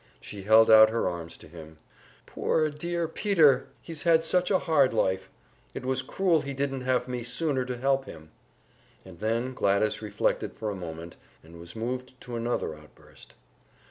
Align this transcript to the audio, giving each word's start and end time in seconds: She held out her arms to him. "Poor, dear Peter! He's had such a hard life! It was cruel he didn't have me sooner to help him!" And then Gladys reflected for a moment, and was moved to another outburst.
She 0.19 0.41
held 0.41 0.71
out 0.71 0.89
her 0.89 1.07
arms 1.07 1.37
to 1.37 1.47
him. 1.47 1.77
"Poor, 2.25 2.71
dear 2.71 3.07
Peter! 3.07 3.67
He's 3.83 4.01
had 4.01 4.23
such 4.23 4.49
a 4.49 4.57
hard 4.57 4.95
life! 4.95 5.29
It 5.75 5.85
was 5.85 6.01
cruel 6.01 6.41
he 6.41 6.55
didn't 6.55 6.81
have 6.81 7.07
me 7.07 7.21
sooner 7.21 7.65
to 7.65 7.77
help 7.77 8.05
him!" 8.05 8.31
And 9.05 9.19
then 9.19 9.53
Gladys 9.53 10.01
reflected 10.01 10.55
for 10.55 10.71
a 10.71 10.75
moment, 10.75 11.17
and 11.43 11.59
was 11.59 11.75
moved 11.75 12.19
to 12.21 12.35
another 12.35 12.73
outburst. 12.73 13.35